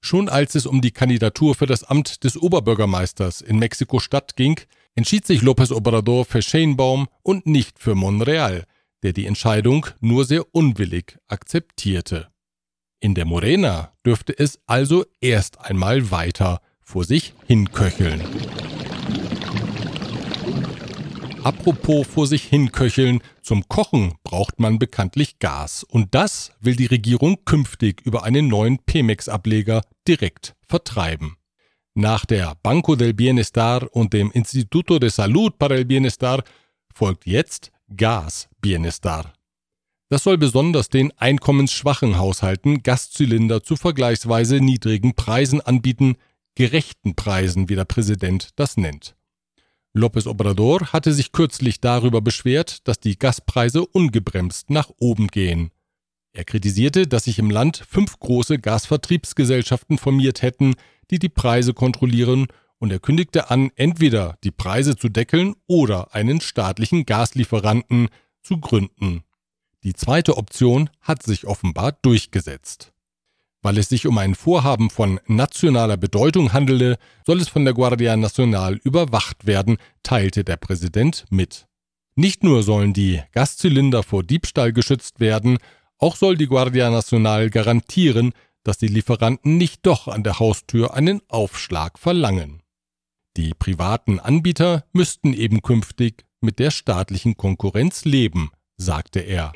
Schon 0.00 0.28
als 0.28 0.54
es 0.54 0.66
um 0.66 0.80
die 0.80 0.92
Kandidatur 0.92 1.54
für 1.54 1.66
das 1.66 1.84
Amt 1.84 2.24
des 2.24 2.36
Oberbürgermeisters 2.36 3.42
in 3.42 3.58
Mexiko-Stadt 3.58 4.34
ging, 4.36 4.58
entschied 4.94 5.26
sich 5.26 5.42
López 5.42 5.72
Obrador 5.72 6.24
für 6.24 6.42
Sheinbaum 6.42 7.08
und 7.22 7.46
nicht 7.46 7.78
für 7.78 7.94
Monreal, 7.94 8.64
der 9.02 9.12
die 9.12 9.26
Entscheidung 9.26 9.86
nur 10.00 10.24
sehr 10.24 10.54
unwillig 10.54 11.18
akzeptierte. 11.28 12.28
In 13.00 13.14
der 13.14 13.24
Morena 13.24 13.92
dürfte 14.04 14.38
es 14.38 14.60
also 14.66 15.04
erst 15.20 15.60
einmal 15.60 16.10
weiter 16.10 16.60
vor 16.80 17.04
sich 17.04 17.34
hinköcheln. 17.46 18.20
Apropos 21.42 22.06
vor 22.06 22.26
sich 22.26 22.44
hinköcheln, 22.44 23.20
zum 23.40 23.66
Kochen 23.68 24.14
braucht 24.24 24.60
man 24.60 24.78
bekanntlich 24.78 25.38
Gas. 25.38 25.84
Und 25.84 26.14
das 26.14 26.52
will 26.60 26.76
die 26.76 26.86
Regierung 26.86 27.44
künftig 27.44 28.02
über 28.04 28.24
einen 28.24 28.48
neuen 28.48 28.78
Pemex-Ableger 28.78 29.80
direkt 30.06 30.54
vertreiben. 30.68 31.36
Nach 31.94 32.26
der 32.26 32.56
Banco 32.62 32.94
del 32.94 33.14
Bienestar 33.14 33.88
und 33.92 34.12
dem 34.12 34.30
Instituto 34.30 34.98
de 34.98 35.08
Salud 35.08 35.58
para 35.58 35.76
el 35.76 35.86
Bienestar 35.86 36.44
folgt 36.92 37.26
jetzt 37.26 37.72
Gas 37.96 38.48
Bienestar. 38.60 39.32
Das 40.10 40.24
soll 40.24 40.38
besonders 40.38 40.88
den 40.88 41.10
einkommensschwachen 41.18 42.18
Haushalten 42.18 42.82
Gaszylinder 42.82 43.62
zu 43.62 43.76
vergleichsweise 43.76 44.60
niedrigen 44.60 45.14
Preisen 45.14 45.60
anbieten, 45.60 46.16
gerechten 46.54 47.14
Preisen, 47.14 47.68
wie 47.68 47.76
der 47.76 47.84
Präsident 47.86 48.50
das 48.56 48.76
nennt. 48.76 49.16
López 49.92 50.28
Obrador 50.28 50.92
hatte 50.92 51.12
sich 51.12 51.32
kürzlich 51.32 51.80
darüber 51.80 52.20
beschwert, 52.20 52.86
dass 52.86 53.00
die 53.00 53.18
Gaspreise 53.18 53.84
ungebremst 53.84 54.70
nach 54.70 54.90
oben 54.98 55.26
gehen. 55.26 55.70
Er 56.32 56.44
kritisierte, 56.44 57.08
dass 57.08 57.24
sich 57.24 57.40
im 57.40 57.50
Land 57.50 57.84
fünf 57.88 58.18
große 58.20 58.60
Gasvertriebsgesellschaften 58.60 59.98
formiert 59.98 60.42
hätten, 60.42 60.74
die 61.10 61.18
die 61.18 61.28
Preise 61.28 61.74
kontrollieren, 61.74 62.46
und 62.78 62.90
er 62.90 62.98
kündigte 62.98 63.50
an, 63.50 63.70
entweder 63.76 64.38
die 64.42 64.52
Preise 64.52 64.96
zu 64.96 65.10
deckeln 65.10 65.54
oder 65.66 66.14
einen 66.14 66.40
staatlichen 66.40 67.04
Gaslieferanten 67.04 68.08
zu 68.42 68.58
gründen. 68.58 69.22
Die 69.82 69.92
zweite 69.92 70.36
Option 70.36 70.88
hat 71.00 71.22
sich 71.22 71.46
offenbar 71.46 71.92
durchgesetzt. 71.92 72.92
Weil 73.62 73.78
es 73.78 73.88
sich 73.88 74.06
um 74.06 74.16
ein 74.18 74.34
Vorhaben 74.34 74.88
von 74.88 75.20
nationaler 75.26 75.96
Bedeutung 75.96 76.52
handele, 76.52 76.96
soll 77.26 77.40
es 77.40 77.48
von 77.48 77.64
der 77.64 77.74
Guardia 77.74 78.16
Nacional 78.16 78.76
überwacht 78.82 79.46
werden, 79.46 79.76
teilte 80.02 80.44
der 80.44 80.56
Präsident 80.56 81.26
mit. 81.30 81.66
Nicht 82.14 82.42
nur 82.42 82.62
sollen 82.62 82.92
die 82.92 83.22
Gaszylinder 83.32 84.02
vor 84.02 84.22
Diebstahl 84.22 84.72
geschützt 84.72 85.20
werden, 85.20 85.58
auch 85.98 86.16
soll 86.16 86.36
die 86.36 86.46
Guardia 86.46 86.90
Nacional 86.90 87.50
garantieren, 87.50 88.32
dass 88.64 88.78
die 88.78 88.88
Lieferanten 88.88 89.58
nicht 89.58 89.86
doch 89.86 90.08
an 90.08 90.22
der 90.22 90.38
Haustür 90.38 90.94
einen 90.94 91.20
Aufschlag 91.28 91.98
verlangen. 91.98 92.62
Die 93.36 93.54
privaten 93.54 94.18
Anbieter 94.18 94.84
müssten 94.92 95.32
eben 95.32 95.62
künftig 95.62 96.24
mit 96.40 96.58
der 96.58 96.70
staatlichen 96.70 97.36
Konkurrenz 97.36 98.04
leben, 98.04 98.50
sagte 98.76 99.20
er. 99.20 99.52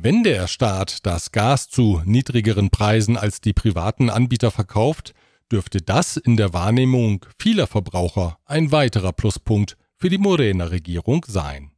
Wenn 0.00 0.22
der 0.22 0.46
Staat 0.46 1.06
das 1.06 1.32
Gas 1.32 1.68
zu 1.70 2.02
niedrigeren 2.04 2.70
Preisen 2.70 3.16
als 3.16 3.40
die 3.40 3.52
privaten 3.52 4.10
Anbieter 4.10 4.52
verkauft, 4.52 5.12
dürfte 5.50 5.82
das 5.82 6.16
in 6.16 6.36
der 6.36 6.52
Wahrnehmung 6.52 7.26
vieler 7.36 7.66
Verbraucher 7.66 8.38
ein 8.44 8.70
weiterer 8.70 9.12
Pluspunkt 9.12 9.76
für 9.96 10.08
die 10.08 10.18
Morena-Regierung 10.18 11.26
sein. 11.26 11.72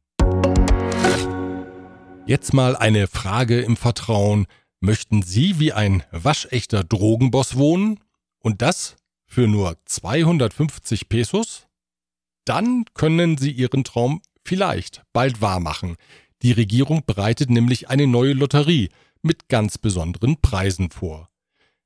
Jetzt 2.27 2.53
mal 2.53 2.75
eine 2.75 3.07
Frage 3.07 3.59
im 3.61 3.75
Vertrauen. 3.75 4.45
Möchten 4.81 5.23
Sie 5.23 5.57
wie 5.57 5.73
ein 5.73 6.03
waschechter 6.11 6.83
Drogenboss 6.83 7.57
wohnen? 7.57 8.01
Und 8.37 8.61
das 8.61 8.97
für 9.25 9.47
nur 9.47 9.77
250 9.85 11.09
Pesos? 11.09 11.65
Dann 12.45 12.85
können 12.93 13.39
Sie 13.39 13.51
Ihren 13.51 13.83
Traum 13.83 14.21
vielleicht 14.45 15.01
bald 15.11 15.41
wahr 15.41 15.59
machen. 15.59 15.95
Die 16.41 16.51
Regierung 16.51 17.03
bereitet 17.05 17.49
nämlich 17.49 17.89
eine 17.89 18.07
neue 18.07 18.33
Lotterie 18.33 18.89
mit 19.21 19.47
ganz 19.47 19.77
besonderen 19.77 20.41
Preisen 20.41 20.89
vor. 20.89 21.29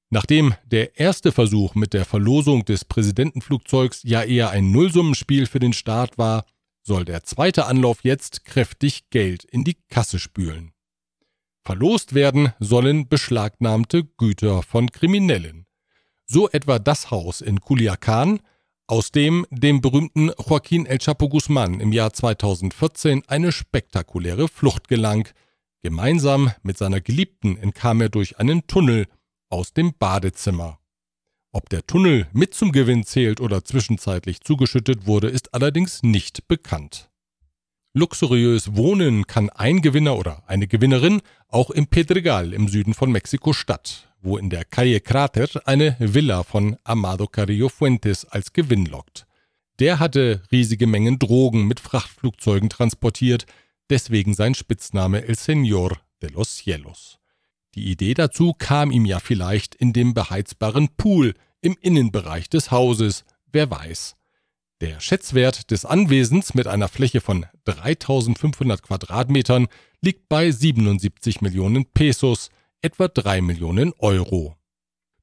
Nachdem 0.09 0.53
der 0.65 0.97
erste 0.99 1.31
Versuch 1.31 1.75
mit 1.75 1.93
der 1.93 2.05
Verlosung 2.05 2.63
des 2.63 2.85
Präsidentenflugzeugs 2.85 4.03
ja 4.03 4.23
eher 4.23 4.51
ein 4.51 4.71
Nullsummenspiel 4.71 5.45
für 5.45 5.59
den 5.59 5.73
Staat 5.73 6.17
war, 6.17 6.45
soll 6.83 7.03
der 7.03 7.23
zweite 7.23 7.65
Anlauf 7.65 8.03
jetzt 8.03 8.45
kräftig 8.45 9.09
Geld 9.09 9.43
in 9.43 9.63
die 9.63 9.77
Kasse 9.89 10.19
spülen. 10.19 10.71
Verlost 11.63 12.13
werden 12.13 12.53
sollen 12.59 13.09
beschlagnahmte 13.09 14.03
Güter 14.03 14.61
von 14.61 14.91
Kriminellen. 14.91 15.65
So 16.27 16.47
etwa 16.49 16.77
das 16.77 17.09
Haus 17.09 17.41
in 17.41 17.59
Culiacan, 17.59 18.39
aus 18.87 19.11
dem 19.11 19.45
dem 19.49 19.81
berühmten 19.81 20.29
Joaquín 20.29 20.85
El 20.85 20.99
Chapo 20.99 21.27
Guzmán 21.27 21.79
im 21.79 21.91
Jahr 21.91 22.13
2014 22.13 23.23
eine 23.27 23.51
spektakuläre 23.51 24.47
Flucht 24.47 24.87
gelang. 24.87 25.27
Gemeinsam 25.81 26.51
mit 26.63 26.77
seiner 26.77 27.01
Geliebten 27.01 27.57
entkam 27.57 28.01
er 28.01 28.09
durch 28.09 28.39
einen 28.39 28.67
Tunnel 28.67 29.07
aus 29.49 29.73
dem 29.73 29.93
Badezimmer. 29.97 30.79
Ob 31.51 31.69
der 31.69 31.87
Tunnel 31.87 32.27
mit 32.33 32.53
zum 32.53 32.71
Gewinn 32.71 33.05
zählt 33.05 33.39
oder 33.39 33.63
zwischenzeitlich 33.63 34.41
zugeschüttet 34.41 35.07
wurde, 35.07 35.29
ist 35.29 35.53
allerdings 35.53 36.03
nicht 36.03 36.47
bekannt. 36.47 37.09
Luxuriös 37.93 38.75
wohnen 38.75 39.25
kann 39.25 39.49
ein 39.49 39.81
Gewinner 39.81 40.17
oder 40.17 40.43
eine 40.47 40.67
Gewinnerin 40.67 41.21
auch 41.47 41.69
im 41.69 41.87
Pedregal 41.87 42.53
im 42.53 42.67
Süden 42.67 42.93
von 42.93 43.09
Mexiko-Stadt, 43.09 44.13
wo 44.25 44.37
in 44.37 44.49
der 44.49 44.65
Calle 44.65 44.99
Crater 44.99 45.47
eine 45.65 45.95
Villa 45.99 46.43
von 46.43 46.77
Amado 46.83 47.27
Carrillo 47.27 47.69
Fuentes 47.69 48.25
als 48.25 48.51
Gewinn 48.51 48.85
lockt. 48.85 49.25
Der 49.79 49.99
hatte 49.99 50.41
riesige 50.51 50.87
Mengen 50.87 51.19
Drogen 51.19 51.67
mit 51.67 51.79
Frachtflugzeugen 51.79 52.69
transportiert, 52.69 53.45
deswegen 53.89 54.33
sein 54.33 54.55
Spitzname 54.55 55.23
El 55.25 55.35
Señor 55.35 55.97
de 56.21 56.31
los 56.31 56.57
Cielos. 56.57 57.19
Die 57.75 57.91
Idee 57.91 58.13
dazu 58.13 58.53
kam 58.57 58.89
ihm 58.89 59.05
ja 59.05 59.19
vielleicht 59.19 59.75
in 59.75 59.93
dem 59.93 60.13
beheizbaren 60.13 60.89
Pool 60.97 61.33
im 61.61 61.77
Innenbereich 61.79 62.49
des 62.49 62.71
Hauses, 62.71 63.25
wer 63.51 63.69
weiß. 63.69 64.15
Der 64.81 64.99
Schätzwert 64.99 65.71
des 65.71 65.85
Anwesens 65.85 66.53
mit 66.53 66.67
einer 66.67 66.87
Fläche 66.87 67.21
von 67.21 67.45
3500 67.65 68.81
Quadratmetern 68.81 69.67
liegt 70.01 70.27
bei 70.29 70.51
77 70.51 71.41
Millionen 71.41 71.85
Pesos, 71.85 72.49
etwa 72.81 73.07
3 73.07 73.41
Millionen 73.41 73.93
Euro. 73.97 74.55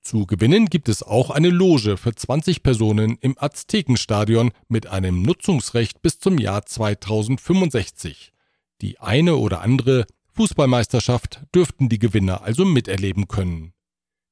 Zu 0.02 0.26
gewinnen 0.26 0.66
gibt 0.66 0.88
es 0.88 1.02
auch 1.02 1.30
eine 1.30 1.50
Loge 1.50 1.96
für 1.96 2.14
20 2.14 2.62
Personen 2.62 3.18
im 3.20 3.36
Aztekenstadion 3.38 4.50
mit 4.68 4.88
einem 4.88 5.22
Nutzungsrecht 5.22 6.02
bis 6.02 6.18
zum 6.18 6.38
Jahr 6.38 6.66
2065. 6.66 8.32
Die 8.80 8.98
eine 8.98 9.36
oder 9.36 9.60
andere 9.60 10.06
Fußballmeisterschaft 10.32 11.42
dürften 11.54 11.88
die 11.88 12.00
Gewinner 12.00 12.42
also 12.42 12.64
miterleben 12.64 13.28
können. 13.28 13.74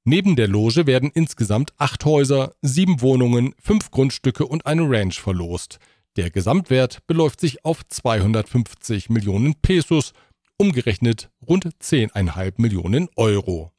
Neben 0.04 0.34
der 0.34 0.48
Loge 0.48 0.86
werden 0.86 1.10
insgesamt 1.14 1.72
acht 1.76 2.04
Häuser, 2.04 2.54
sieben 2.62 3.00
Wohnungen, 3.00 3.54
fünf 3.62 3.90
Grundstücke 3.90 4.46
und 4.46 4.66
eine 4.66 4.90
Ranch 4.90 5.20
verlost. 5.20 5.78
Der 6.16 6.30
Gesamtwert 6.30 7.06
beläuft 7.06 7.40
sich 7.40 7.64
auf 7.64 7.86
250 7.86 9.10
Millionen 9.10 9.54
Pesos, 9.54 10.14
umgerechnet 10.60 11.30
rund 11.48 11.64
10,5 11.64 12.54
Millionen 12.58 13.08
Euro. 13.16 13.72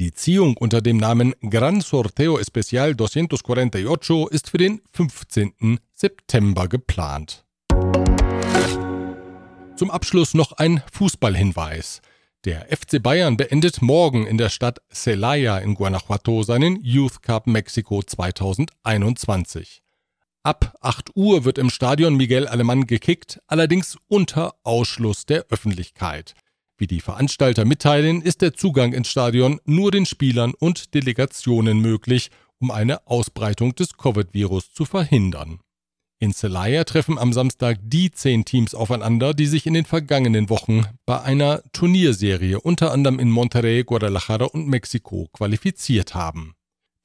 Die 0.00 0.12
Ziehung 0.12 0.56
unter 0.56 0.80
dem 0.80 0.96
Namen 0.96 1.32
Gran 1.48 1.80
Sorteo 1.80 2.38
Especial 2.38 2.96
248 2.96 4.26
ist 4.32 4.50
für 4.50 4.58
den 4.58 4.80
15. 4.90 5.78
September 5.94 6.66
geplant. 6.66 7.44
Zum 9.76 9.92
Abschluss 9.92 10.34
noch 10.34 10.50
ein 10.52 10.82
Fußballhinweis. 10.90 12.02
Der 12.44 12.66
FC 12.76 13.00
Bayern 13.00 13.36
beendet 13.36 13.80
morgen 13.80 14.26
in 14.26 14.38
der 14.38 14.48
Stadt 14.48 14.80
Celaya 14.92 15.58
in 15.58 15.74
Guanajuato 15.74 16.42
seinen 16.42 16.82
Youth 16.82 17.22
Cup 17.22 17.46
Mexico 17.46 18.02
2021. 18.02 19.81
Ab 20.44 20.74
8 20.80 21.10
Uhr 21.14 21.44
wird 21.44 21.56
im 21.56 21.70
Stadion 21.70 22.16
Miguel 22.16 22.48
Alemán 22.48 22.86
gekickt, 22.86 23.40
allerdings 23.46 23.96
unter 24.08 24.56
Ausschluss 24.64 25.24
der 25.24 25.46
Öffentlichkeit. 25.50 26.34
Wie 26.76 26.88
die 26.88 27.00
Veranstalter 27.00 27.64
mitteilen, 27.64 28.22
ist 28.22 28.42
der 28.42 28.52
Zugang 28.52 28.92
ins 28.92 29.08
Stadion 29.08 29.60
nur 29.66 29.92
den 29.92 30.04
Spielern 30.04 30.52
und 30.58 30.94
Delegationen 30.94 31.78
möglich, 31.78 32.32
um 32.58 32.72
eine 32.72 33.06
Ausbreitung 33.06 33.76
des 33.76 33.96
Covid-Virus 33.96 34.72
zu 34.72 34.84
verhindern. 34.84 35.60
In 36.18 36.32
Celaya 36.32 36.82
treffen 36.82 37.18
am 37.18 37.32
Samstag 37.32 37.78
die 37.80 38.10
zehn 38.10 38.44
Teams 38.44 38.74
aufeinander, 38.74 39.34
die 39.34 39.46
sich 39.46 39.64
in 39.66 39.74
den 39.74 39.84
vergangenen 39.84 40.50
Wochen 40.50 40.86
bei 41.06 41.20
einer 41.20 41.62
Turnierserie 41.72 42.60
unter 42.60 42.90
anderem 42.90 43.20
in 43.20 43.30
Monterrey, 43.30 43.84
Guadalajara 43.84 44.46
und 44.46 44.66
Mexiko 44.66 45.28
qualifiziert 45.32 46.16
haben. 46.16 46.56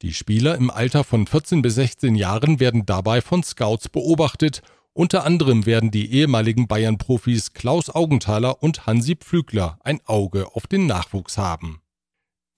Die 0.03 0.13
Spieler 0.13 0.55
im 0.55 0.69
Alter 0.69 1.03
von 1.03 1.25
14 1.25 1.63
bis 1.63 1.75
16 1.75 2.15
Jahren 2.15 2.59
werden 2.59 2.85
dabei 2.85 3.21
von 3.21 3.41
Scouts 3.41 3.89
beobachtet. 3.89 4.61
Unter 4.93 5.23
anderem 5.25 5.65
werden 5.65 5.89
die 5.89 6.11
ehemaligen 6.11 6.67
Bayern-Profis 6.67 7.53
Klaus 7.53 7.89
Augenthaler 7.89 8.61
und 8.61 8.85
Hansi 8.85 9.15
Pflügler 9.15 9.79
ein 9.83 9.99
Auge 10.05 10.55
auf 10.55 10.67
den 10.67 10.85
Nachwuchs 10.85 11.37
haben. 11.37 11.81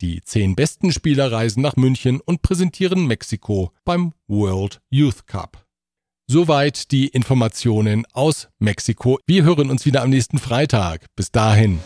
Die 0.02 0.22
zehn 0.22 0.56
besten 0.56 0.92
Spieler 0.92 1.32
reisen 1.32 1.62
nach 1.62 1.76
München 1.78 2.20
und 2.22 2.42
präsentieren 2.42 3.08
Mexiko 3.08 3.72
beim 3.86 4.14
World 4.28 4.82
Youth 4.90 5.26
Cup. 5.28 5.66
Soweit 6.28 6.92
die 6.92 7.08
Informationen 7.08 8.06
aus 8.14 8.50
Mexiko. 8.60 9.20
Wir 9.26 9.44
hören 9.44 9.70
uns 9.70 9.86
wieder 9.86 10.04
am 10.04 10.10
nächsten 10.10 10.40
Freitag. 10.40 11.06
Bis 11.16 11.32
dahin. 11.32 11.80